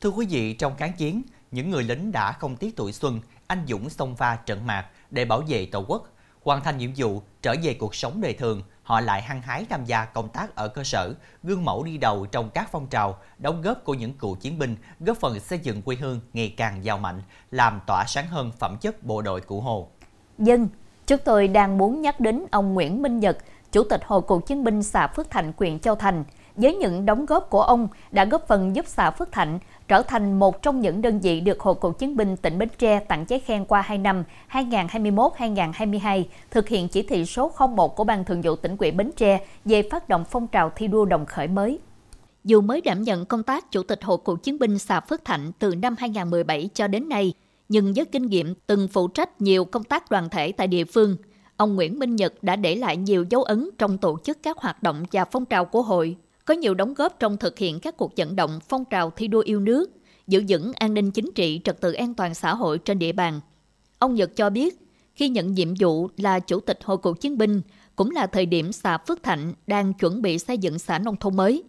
Thưa 0.00 0.10
quý 0.10 0.26
vị, 0.26 0.52
trong 0.52 0.76
kháng 0.76 0.92
chiến, 0.92 1.22
những 1.50 1.70
người 1.70 1.84
lính 1.84 2.12
đã 2.12 2.32
không 2.32 2.56
tiếc 2.56 2.76
tuổi 2.76 2.92
xuân, 2.92 3.20
anh 3.46 3.64
dũng 3.68 3.90
xông 3.90 4.16
pha 4.16 4.36
trận 4.36 4.66
mạc 4.66 4.86
để 5.10 5.24
bảo 5.24 5.42
vệ 5.48 5.66
Tổ 5.66 5.84
quốc. 5.88 6.08
Hoàn 6.44 6.60
thành 6.60 6.78
nhiệm 6.78 6.90
vụ, 6.96 7.22
trở 7.42 7.54
về 7.62 7.74
cuộc 7.74 7.94
sống 7.94 8.20
đời 8.20 8.32
thường, 8.32 8.62
họ 8.82 9.00
lại 9.00 9.22
hăng 9.22 9.42
hái 9.42 9.66
tham 9.70 9.84
gia 9.84 10.04
công 10.04 10.28
tác 10.28 10.54
ở 10.54 10.68
cơ 10.68 10.84
sở, 10.84 11.14
gương 11.42 11.64
mẫu 11.64 11.84
đi 11.84 11.98
đầu 11.98 12.26
trong 12.26 12.50
các 12.50 12.68
phong 12.72 12.86
trào, 12.86 13.18
đóng 13.38 13.62
góp 13.62 13.84
của 13.84 13.94
những 13.94 14.12
cựu 14.12 14.34
chiến 14.34 14.58
binh, 14.58 14.76
góp 15.00 15.16
phần 15.16 15.40
xây 15.40 15.58
dựng 15.58 15.82
quê 15.82 15.96
hương 15.96 16.20
ngày 16.32 16.54
càng 16.56 16.84
giàu 16.84 16.98
mạnh, 16.98 17.22
làm 17.50 17.80
tỏa 17.86 18.04
sáng 18.06 18.26
hơn 18.26 18.52
phẩm 18.58 18.76
chất 18.80 19.04
bộ 19.04 19.22
đội 19.22 19.40
cụ 19.40 19.60
Hồ. 19.60 19.88
Dân, 20.38 20.68
chúng 21.06 21.20
tôi 21.24 21.48
đang 21.48 21.78
muốn 21.78 22.02
nhắc 22.02 22.20
đến 22.20 22.46
ông 22.50 22.74
Nguyễn 22.74 23.02
Minh 23.02 23.20
Nhật, 23.20 23.38
Chủ 23.72 23.84
tịch 23.90 24.00
Hội 24.04 24.22
cựu 24.28 24.40
chiến 24.40 24.64
binh 24.64 24.82
xã 24.82 25.06
Phước 25.06 25.30
Thạnh, 25.30 25.52
huyện 25.56 25.78
Châu 25.78 25.94
Thành. 25.94 26.24
Với 26.56 26.74
những 26.74 27.06
đóng 27.06 27.26
góp 27.26 27.50
của 27.50 27.62
ông 27.62 27.88
đã 28.10 28.24
góp 28.24 28.46
phần 28.48 28.76
giúp 28.76 28.84
xã 28.88 29.10
Phước 29.10 29.32
Thạnh 29.32 29.58
trở 29.88 30.02
thành 30.02 30.38
một 30.38 30.62
trong 30.62 30.80
những 30.80 31.02
đơn 31.02 31.20
vị 31.20 31.40
được 31.40 31.60
Hội 31.60 31.74
cựu 31.80 31.92
chiến 31.92 32.16
binh 32.16 32.36
tỉnh 32.36 32.58
Bến 32.58 32.68
Tre 32.78 33.00
tặng 33.00 33.24
giấy 33.28 33.40
khen 33.40 33.64
qua 33.64 33.80
2 33.80 33.98
năm 33.98 34.24
2021-2022 34.50 36.24
thực 36.50 36.68
hiện 36.68 36.88
chỉ 36.88 37.02
thị 37.02 37.26
số 37.26 37.52
01 37.76 37.96
của 37.96 38.04
Ban 38.04 38.24
Thường 38.24 38.40
vụ 38.42 38.56
tỉnh 38.56 38.76
ủy 38.78 38.90
Bến 38.90 39.10
Tre 39.16 39.46
về 39.64 39.82
phát 39.90 40.08
động 40.08 40.24
phong 40.30 40.46
trào 40.46 40.70
thi 40.76 40.88
đua 40.88 41.04
đồng 41.04 41.26
khởi 41.26 41.48
mới. 41.48 41.78
Dù 42.44 42.60
mới 42.60 42.80
đảm 42.80 43.02
nhận 43.02 43.26
công 43.26 43.42
tác 43.42 43.70
Chủ 43.70 43.82
tịch 43.82 44.04
Hội 44.04 44.18
cựu 44.24 44.36
chiến 44.36 44.58
binh 44.58 44.78
xã 44.78 45.00
Phước 45.00 45.24
Thạnh 45.24 45.52
từ 45.58 45.74
năm 45.74 45.94
2017 45.98 46.68
cho 46.74 46.86
đến 46.86 47.08
nay, 47.08 47.32
nhưng 47.68 47.92
với 47.96 48.04
kinh 48.04 48.26
nghiệm 48.26 48.54
từng 48.66 48.88
phụ 48.88 49.08
trách 49.08 49.40
nhiều 49.40 49.64
công 49.64 49.84
tác 49.84 50.10
đoàn 50.10 50.28
thể 50.28 50.52
tại 50.52 50.66
địa 50.66 50.84
phương, 50.84 51.16
ông 51.56 51.74
Nguyễn 51.74 51.98
Minh 51.98 52.16
Nhật 52.16 52.34
đã 52.42 52.56
để 52.56 52.76
lại 52.76 52.96
nhiều 52.96 53.24
dấu 53.30 53.42
ấn 53.42 53.70
trong 53.78 53.98
tổ 53.98 54.18
chức 54.24 54.38
các 54.42 54.58
hoạt 54.58 54.82
động 54.82 55.04
và 55.12 55.24
phong 55.24 55.44
trào 55.44 55.64
của 55.64 55.82
hội, 55.82 56.16
có 56.46 56.54
nhiều 56.54 56.74
đóng 56.74 56.94
góp 56.94 57.20
trong 57.20 57.36
thực 57.36 57.58
hiện 57.58 57.80
các 57.80 57.96
cuộc 57.96 58.16
vận 58.16 58.36
động 58.36 58.60
phong 58.68 58.84
trào 58.84 59.10
thi 59.10 59.28
đua 59.28 59.40
yêu 59.40 59.60
nước, 59.60 59.90
giữ 60.26 60.44
vững 60.48 60.72
an 60.72 60.94
ninh 60.94 61.10
chính 61.10 61.30
trị, 61.34 61.60
trật 61.64 61.80
tự 61.80 61.92
an 61.92 62.14
toàn 62.14 62.34
xã 62.34 62.54
hội 62.54 62.78
trên 62.78 62.98
địa 62.98 63.12
bàn. 63.12 63.40
Ông 63.98 64.14
Nhật 64.14 64.36
cho 64.36 64.50
biết, 64.50 64.78
khi 65.14 65.28
nhận 65.28 65.54
nhiệm 65.54 65.68
vụ 65.80 66.08
là 66.16 66.40
Chủ 66.40 66.60
tịch 66.60 66.78
Hội 66.84 66.98
cựu 67.02 67.14
chiến 67.14 67.38
binh, 67.38 67.60
cũng 67.96 68.10
là 68.10 68.26
thời 68.26 68.46
điểm 68.46 68.72
xã 68.72 68.98
Phước 68.98 69.22
Thạnh 69.22 69.54
đang 69.66 69.92
chuẩn 69.92 70.22
bị 70.22 70.38
xây 70.38 70.58
dựng 70.58 70.78
xã 70.78 70.98
nông 70.98 71.16
thôn 71.16 71.36
mới. 71.36 71.62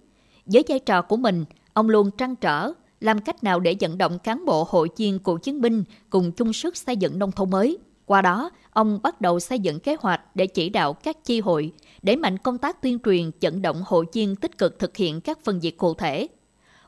Với 0.46 0.64
vai 0.68 0.80
trò 0.80 1.02
của 1.02 1.18
mình, 1.18 1.46
ông 1.74 1.90
luôn 1.90 2.12
trăn 2.18 2.36
trở 2.36 2.72
làm 3.02 3.22
cách 3.22 3.44
nào 3.44 3.60
để 3.60 3.76
vận 3.80 3.98
động 3.98 4.20
cán 4.20 4.46
bộ 4.46 4.68
hội 4.70 4.90
viên 4.98 5.20
cựu 5.20 5.38
chiến 5.38 5.62
binh 5.62 5.84
cùng 6.10 6.32
chung 6.32 6.54
sức 6.54 6.78
xây 6.78 6.98
dựng 6.98 7.20
nông 7.20 7.32
thôn 7.32 7.50
mới. 7.50 7.78
Qua 8.08 8.22
đó, 8.22 8.50
ông 8.72 9.00
bắt 9.04 9.22
đầu 9.22 9.40
xây 9.40 9.60
dựng 9.60 9.80
kế 9.80 9.96
hoạch 10.00 10.22
để 10.36 10.48
chỉ 10.48 10.70
đạo 10.70 10.94
các 10.94 11.24
chi 11.24 11.40
hội, 11.40 11.72
để 12.02 12.16
mạnh 12.16 12.38
công 12.38 12.58
tác 12.58 12.82
tuyên 12.82 13.00
truyền 13.06 13.32
dẫn 13.40 13.62
động 13.62 13.84
hội 13.86 14.06
viên 14.14 14.36
tích 14.36 14.58
cực 14.58 14.80
thực 14.80 14.98
hiện 14.98 15.22
các 15.22 15.40
phần 15.44 15.60
việc 15.60 15.78
cụ 15.78 15.94
thể. 15.94 16.28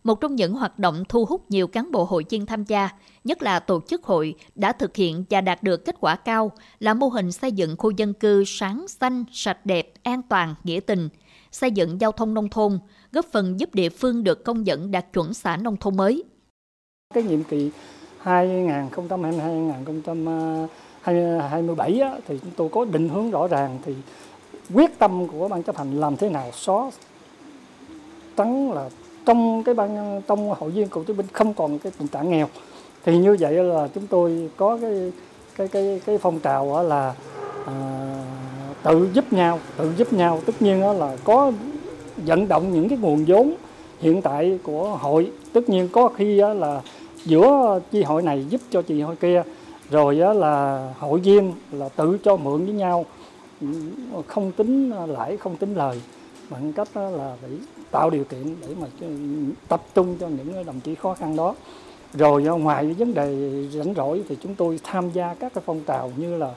Một 0.04 0.22
trong 0.22 0.36
những 0.36 0.54
hoạt 0.54 0.80
động 0.80 1.04
thu 1.10 1.26
hút 1.26 1.46
nhiều 1.50 1.68
cán 1.68 1.92
bộ 1.92 2.04
hội 2.04 2.26
viên 2.30 2.46
tham 2.46 2.64
gia, 2.64 2.90
nhất 3.24 3.42
là 3.42 3.60
tổ 3.60 3.82
chức 3.88 4.04
hội 4.04 4.36
đã 4.56 4.72
thực 4.72 4.96
hiện 4.96 5.26
và 5.30 5.42
đạt 5.42 5.64
được 5.64 5.86
kết 5.86 5.96
quả 6.00 6.16
cao 6.16 6.52
là 6.80 6.94
mô 6.94 7.08
hình 7.08 7.32
xây 7.32 7.52
dựng 7.52 7.76
khu 7.78 7.92
dân 7.92 8.14
cư 8.14 8.44
sáng, 8.48 8.86
xanh, 8.88 9.26
sạch 9.32 9.66
đẹp, 9.66 9.94
an 10.04 10.22
toàn, 10.30 10.56
nghĩa 10.64 10.80
tình, 10.80 11.10
xây 11.52 11.72
dựng 11.72 12.02
giao 12.02 12.12
thông 12.12 12.34
nông 12.34 12.50
thôn, 12.50 12.80
góp 13.12 13.26
phần 13.32 13.60
giúp 13.60 13.76
địa 13.76 13.90
phương 13.90 14.24
được 14.24 14.44
công 14.44 14.64
nhận 14.64 14.92
đạt 14.92 15.14
chuẩn 15.14 15.34
xã 15.34 15.58
nông 15.58 15.78
thôn 15.78 15.98
mới. 15.98 16.24
Cái 17.14 17.24
nhiệm 17.24 17.44
kỳ 17.44 17.72
2022-2022 18.24 20.68
2027 21.02 22.00
á, 22.00 22.12
thì 22.28 22.40
chúng 22.42 22.52
tôi 22.56 22.70
có 22.70 22.86
định 22.86 23.10
hướng 23.10 23.32
rõ 23.32 23.48
ràng 23.48 23.80
thì 23.86 23.94
quyết 24.74 25.00
tâm 25.00 25.28
của 25.28 25.48
ban 25.48 25.64
chấp 25.64 25.78
hành 25.78 26.00
làm 26.00 26.18
thế 26.18 26.30
nào 26.30 26.52
xóa 26.54 26.92
trắng 28.38 28.72
là 28.72 28.90
trong 29.26 29.64
cái 29.64 29.76
ban 29.76 30.22
trong 30.28 30.50
hội 30.50 30.70
viên 30.70 30.88
cựu 30.88 31.04
chiến 31.04 31.18
binh 31.18 31.28
không 31.34 31.54
còn 31.54 31.80
cái 31.80 31.92
tình 32.00 32.08
trạng 32.08 32.30
nghèo. 32.30 32.48
Thì 33.06 33.18
như 33.18 33.38
vậy 33.40 33.54
là 33.54 33.88
chúng 33.96 34.08
tôi 34.08 34.50
có 34.58 34.78
cái 34.82 35.12
cái 35.56 35.68
cái 35.68 36.02
cái 36.06 36.18
phong 36.18 36.40
trào 36.40 36.84
là 36.84 37.14
à, 37.66 37.74
tự 38.84 39.10
giúp 39.14 39.34
nhau 39.34 39.60
tự 39.78 39.94
giúp 39.98 40.14
nhau. 40.14 40.42
Tất 40.46 40.62
nhiên 40.62 41.00
là 41.00 41.18
có 41.24 41.52
vận 42.18 42.48
động 42.48 42.74
những 42.74 42.90
cái 42.90 42.98
nguồn 42.98 43.26
vốn 43.28 43.54
hiện 44.00 44.22
tại 44.22 44.60
của 44.64 44.98
hội. 45.02 45.32
Tất 45.54 45.70
nhiên 45.70 45.90
có 45.92 46.10
khi 46.16 46.36
là 46.36 46.82
giữa 47.26 47.80
chi 47.92 48.04
hội 48.04 48.22
này 48.22 48.46
giúp 48.50 48.62
cho 48.72 48.82
chị 48.82 49.02
hội 49.02 49.16
kia 49.16 49.44
rồi 49.92 50.16
là 50.16 50.88
hội 51.00 51.20
viên 51.20 51.54
là 51.72 51.90
tự 51.90 52.18
cho 52.24 52.36
mượn 52.36 52.66
với 52.66 52.74
nhau. 52.74 53.06
Không 54.28 54.52
tính 54.52 54.92
lãi, 55.08 55.38
không 55.38 55.58
tính 55.58 55.76
lời. 55.76 56.02
Bằng 56.50 56.74
cách 56.74 56.98
là 56.98 57.36
phải 57.42 57.50
tạo 57.92 58.10
điều 58.10 58.24
kiện 58.24 58.56
để 58.62 58.68
mà 58.82 58.88
tập 59.68 59.82
trung 59.94 60.18
cho 60.20 60.28
những 60.28 60.66
đồng 60.66 60.80
chí 60.80 60.96
khó 60.96 61.14
khăn 61.14 61.36
đó. 61.36 61.56
Rồi 62.14 62.44
ngoài 62.44 62.94
vấn 62.94 63.14
đề 63.14 63.50
rảnh 63.74 63.94
rỗi 63.94 64.24
thì 64.30 64.38
chúng 64.44 64.56
tôi 64.56 64.80
tham 64.84 65.10
gia 65.10 65.34
các 65.34 65.54
cái 65.54 65.64
phong 65.66 65.82
trào 65.84 66.12
như 66.18 66.38
là 66.38 66.54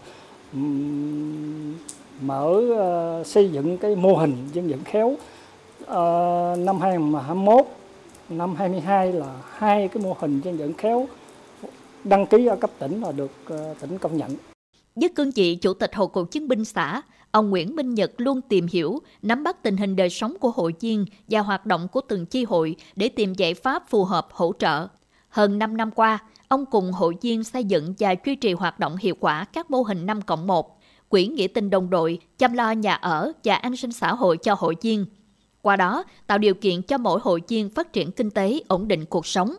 mở 2.20 2.62
ờ, 2.78 3.22
xây 3.24 3.48
dựng 3.48 3.78
cái 3.78 3.96
mô 3.96 4.14
hình 4.14 4.48
dân 4.52 4.68
vận 4.68 4.84
khéo. 4.84 5.16
Ờ, 5.86 6.56
năm 6.58 6.80
2021 6.80 7.66
năm 8.28 8.54
22 8.54 9.12
là 9.12 9.34
hai 9.52 9.88
cái 9.88 10.02
mô 10.02 10.16
hình 10.20 10.40
dân 10.40 10.56
vận 10.56 10.72
khéo 10.72 11.06
đăng 12.04 12.26
ký 12.26 12.46
ở 12.46 12.56
cấp 12.56 12.70
tỉnh 12.78 13.00
là 13.00 13.12
được 13.12 13.30
ờ, 13.46 13.74
tỉnh 13.80 13.98
công 13.98 14.16
nhận. 14.16 14.30
Với 14.96 15.08
cương 15.08 15.30
vị 15.30 15.54
Chủ 15.54 15.74
tịch 15.74 15.94
Hội 15.94 16.08
cựu 16.12 16.24
chiến 16.24 16.48
binh 16.48 16.64
xã, 16.64 17.02
ông 17.30 17.50
Nguyễn 17.50 17.76
Minh 17.76 17.94
Nhật 17.94 18.12
luôn 18.16 18.40
tìm 18.40 18.66
hiểu, 18.66 18.98
nắm 19.22 19.42
bắt 19.42 19.62
tình 19.62 19.76
hình 19.76 19.96
đời 19.96 20.10
sống 20.10 20.36
của 20.40 20.50
hội 20.50 20.74
viên 20.80 21.04
và 21.28 21.40
hoạt 21.40 21.66
động 21.66 21.88
của 21.88 22.00
từng 22.00 22.26
chi 22.26 22.44
hội 22.44 22.76
để 22.96 23.08
tìm 23.08 23.34
giải 23.34 23.54
pháp 23.54 23.88
phù 23.88 24.04
hợp 24.04 24.28
hỗ 24.32 24.52
trợ. 24.58 24.88
Hơn 25.28 25.58
5 25.58 25.76
năm 25.76 25.90
qua, 25.90 26.18
ông 26.48 26.66
cùng 26.66 26.92
hội 26.92 27.14
viên 27.20 27.44
xây 27.44 27.64
dựng 27.64 27.94
và 27.98 28.14
duy 28.24 28.36
trì 28.36 28.52
hoạt 28.52 28.78
động 28.78 28.96
hiệu 28.96 29.14
quả 29.20 29.44
các 29.52 29.70
mô 29.70 29.82
hình 29.82 30.06
5 30.06 30.22
cộng 30.22 30.46
1, 30.46 30.78
quỹ 31.08 31.26
nghĩa 31.26 31.46
tình 31.46 31.70
đồng 31.70 31.90
đội, 31.90 32.18
chăm 32.38 32.52
lo 32.52 32.70
nhà 32.72 32.94
ở 32.94 33.32
và 33.44 33.54
an 33.54 33.76
sinh 33.76 33.92
xã 33.92 34.14
hội 34.14 34.36
cho 34.36 34.54
hội 34.58 34.76
viên. 34.82 35.06
Qua 35.62 35.76
đó, 35.76 36.04
tạo 36.26 36.38
điều 36.38 36.54
kiện 36.54 36.82
cho 36.82 36.98
mỗi 36.98 37.20
hội 37.22 37.40
viên 37.48 37.70
phát 37.70 37.92
triển 37.92 38.12
kinh 38.12 38.30
tế, 38.30 38.60
ổn 38.68 38.88
định 38.88 39.04
cuộc 39.04 39.26
sống 39.26 39.54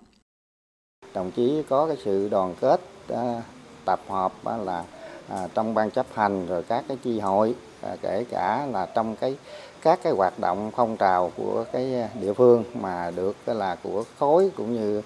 đồng 1.14 1.32
chí 1.32 1.64
có 1.70 1.88
cái 1.88 1.98
sự 2.06 2.30
đoàn 2.30 2.56
kết 2.62 2.82
à, 3.10 3.42
tập 3.86 4.00
hợp 4.10 4.34
à, 4.46 4.58
là 4.58 4.84
à, 5.30 5.48
trong 5.54 5.74
ban 5.74 5.92
chấp 5.92 6.06
hành 6.14 6.48
rồi 6.48 6.64
các 6.64 6.84
cái 6.88 6.98
chi 7.04 7.20
hội 7.20 7.56
à, 7.82 7.96
kể 8.02 8.26
cả 8.30 8.68
là 8.72 8.86
trong 8.86 9.16
cái 9.16 9.36
các 9.82 10.00
cái 10.04 10.14
hoạt 10.14 10.40
động 10.40 10.72
phong 10.76 10.98
trào 10.98 11.32
của 11.38 11.66
cái 11.72 12.02
à, 12.02 12.10
địa 12.22 12.34
phương 12.34 12.64
mà 12.82 13.12
được 13.16 13.36
à, 13.46 13.54
là 13.54 13.76
của 13.84 14.04
khối 14.20 14.52
cũng 14.58 14.74
như 14.74 15.02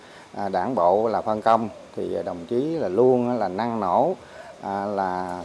đảng 0.51 0.75
bộ 0.75 1.07
là 1.07 1.21
phân 1.21 1.41
công 1.41 1.69
thì 1.95 2.17
đồng 2.25 2.45
chí 2.45 2.61
là 2.63 2.87
luôn 2.87 3.37
là 3.39 3.47
năng 3.47 3.79
nổ 3.79 4.13
là 4.85 5.43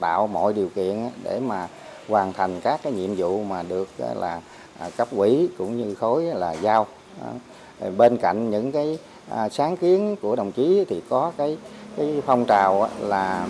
tạo 0.00 0.26
mọi 0.26 0.52
điều 0.52 0.68
kiện 0.68 1.10
để 1.22 1.40
mà 1.40 1.68
hoàn 2.08 2.32
thành 2.32 2.60
các 2.60 2.80
cái 2.82 2.92
nhiệm 2.92 3.14
vụ 3.16 3.42
mà 3.42 3.62
được 3.62 3.88
là 4.14 4.40
cấp 4.96 5.08
quỹ 5.16 5.48
cũng 5.58 5.76
như 5.76 5.94
khối 5.94 6.22
là 6.22 6.52
giao. 6.52 6.86
Bên 7.96 8.16
cạnh 8.16 8.50
những 8.50 8.72
cái 8.72 8.98
à, 9.30 9.48
sáng 9.48 9.76
kiến 9.76 10.16
của 10.22 10.36
đồng 10.36 10.52
chí 10.52 10.84
thì 10.88 11.02
có 11.08 11.32
cái 11.36 11.58
cái 11.96 12.22
phong 12.26 12.44
trào 12.44 12.88
là 13.00 13.48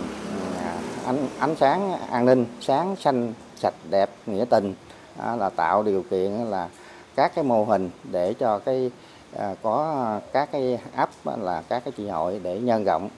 à, 0.59 0.81
ánh 1.05 1.29
ánh 1.39 1.57
sáng 1.57 1.93
an 1.93 2.25
ninh 2.25 2.47
sáng 2.61 2.97
xanh 2.97 3.33
sạch 3.57 3.75
đẹp 3.91 4.11
nghĩa 4.27 4.45
tình. 4.51 4.75
À, 5.19 5.37
là 5.37 5.51
tạo 5.51 5.83
điều 5.83 6.03
kiện 6.03 6.33
là 6.33 6.69
các 7.15 7.35
cái 7.35 7.45
mô 7.45 7.65
hình 7.65 7.91
để 8.13 8.35
cho 8.35 8.59
cái 8.59 8.91
à, 9.37 9.55
có 9.63 10.21
các 10.33 10.53
cái 10.53 10.79
áp 10.95 11.11
là 11.39 11.63
các 11.69 11.85
cái 11.85 11.93
chị 11.97 12.09
hội 12.09 12.41
để 12.43 12.61
nhân 12.61 12.85
rộng. 12.85 13.09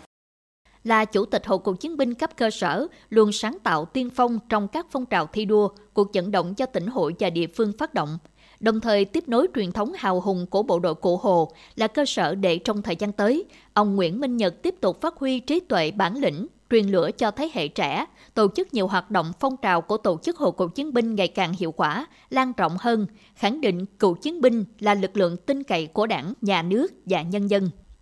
Là 0.85 1.05
chủ 1.05 1.25
tịch 1.25 1.47
hội 1.47 1.59
cựu 1.65 1.75
chiến 1.75 1.97
binh 1.97 2.15
cấp 2.15 2.31
cơ 2.37 2.51
sở, 2.51 2.87
luôn 3.11 3.33
sáng 3.33 3.59
tạo 3.63 3.85
tiên 3.85 4.11
phong 4.11 4.39
trong 4.49 4.69
các 4.69 4.87
phong 4.91 5.07
trào 5.07 5.27
thi 5.27 5.45
đua, 5.45 5.69
cuộc 5.95 6.15
vận 6.15 6.31
động 6.31 6.55
cho 6.55 6.67
tỉnh 6.67 6.87
hội 6.87 7.15
và 7.19 7.31
địa 7.31 7.47
phương 7.57 7.73
phát 7.79 7.95
động 7.95 8.19
đồng 8.61 8.81
thời 8.81 9.05
tiếp 9.05 9.29
nối 9.29 9.47
truyền 9.55 9.73
thống 9.73 9.93
hào 9.97 10.21
hùng 10.21 10.47
của 10.51 10.63
bộ 10.63 10.79
đội 10.79 10.95
Cụ 10.95 11.17
Hồ 11.17 11.53
là 11.77 11.87
cơ 11.87 12.05
sở 12.07 12.35
để 12.35 12.59
trong 12.59 12.83
thời 12.83 12.97
gian 12.97 13.13
tới, 13.13 13.45
ông 13.73 13.97
Nguyễn 13.97 14.21
Minh 14.21 14.37
Nhật 14.37 14.63
tiếp 14.63 14.75
tục 14.81 15.01
phát 15.01 15.17
huy 15.17 15.41
trí 15.41 15.61
tuệ 15.61 15.91
bản 15.91 16.17
lĩnh, 16.17 16.47
truyền 16.71 16.87
lửa 16.87 17.11
cho 17.19 17.31
thế 17.31 17.51
hệ 17.55 17.69
trẻ, 17.69 18.05
tổ 18.35 18.49
chức 18.57 18.75
nhiều 18.75 18.87
hoạt 18.87 19.11
động 19.11 19.33
phong 19.41 19.57
trào 19.57 19.81
của 19.81 19.97
tổ 19.97 20.19
chức 20.23 20.39
hội 20.39 20.53
Cựu 20.59 20.69
Chiến 20.69 20.95
binh 20.95 21.15
ngày 21.15 21.29
càng 21.29 21.53
hiệu 21.59 21.73
quả, 21.73 22.07
lan 22.31 22.53
rộng 22.57 22.77
hơn, 22.81 23.07
khẳng 23.35 23.61
định 23.61 23.87
cựu 23.87 24.15
chiến 24.15 24.41
binh 24.41 24.65
là 24.81 24.95
lực 24.95 25.17
lượng 25.17 25.37
tin 25.37 25.63
cậy 25.63 25.87
của 25.87 26.07
đảng, 26.07 26.33
nhà 26.41 26.63
nước 26.63 26.93
và 27.07 27.23
nhân 27.23 27.47
dân. 27.47 27.71